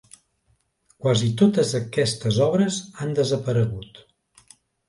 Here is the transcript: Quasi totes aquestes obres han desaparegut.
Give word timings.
Quasi 1.05 1.29
totes 1.41 1.75
aquestes 1.81 2.39
obres 2.49 2.81
han 3.05 3.15
desaparegut. 3.23 4.05